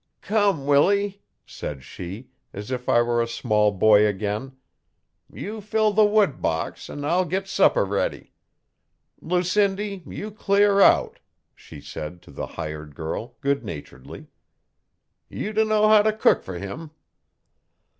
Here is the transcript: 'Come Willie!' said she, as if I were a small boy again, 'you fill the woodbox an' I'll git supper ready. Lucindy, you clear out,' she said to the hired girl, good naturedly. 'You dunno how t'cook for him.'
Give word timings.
'Come 0.21 0.65
Willie!' 0.65 1.21
said 1.45 1.83
she, 1.83 2.31
as 2.53 2.71
if 2.71 2.89
I 2.89 3.03
were 3.03 3.21
a 3.21 3.27
small 3.27 3.71
boy 3.71 4.07
again, 4.07 4.53
'you 5.31 5.61
fill 5.61 5.93
the 5.93 6.03
woodbox 6.07 6.89
an' 6.89 7.05
I'll 7.05 7.23
git 7.23 7.47
supper 7.47 7.85
ready. 7.85 8.33
Lucindy, 9.21 10.01
you 10.07 10.31
clear 10.31 10.79
out,' 10.81 11.19
she 11.53 11.79
said 11.79 12.23
to 12.23 12.31
the 12.31 12.47
hired 12.57 12.95
girl, 12.95 13.35
good 13.41 13.63
naturedly. 13.63 14.25
'You 15.29 15.53
dunno 15.53 15.87
how 15.87 16.01
t'cook 16.01 16.41
for 16.41 16.57
him.' 16.57 16.89